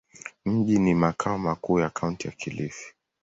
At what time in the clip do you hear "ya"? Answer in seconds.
1.79-1.89, 2.27-2.33